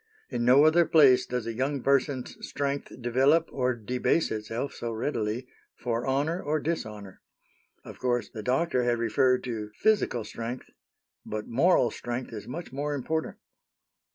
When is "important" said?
12.95-13.37